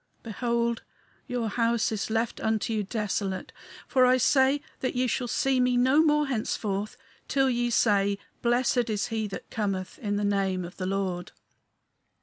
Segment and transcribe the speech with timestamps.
[0.23, 0.81] Behold,
[1.27, 3.51] your house is left unto you desolate,
[3.87, 8.89] for I say that ye shall see me no more henceforth till ye say, Blessed
[8.89, 11.33] is he that cometh in the name of the Lord."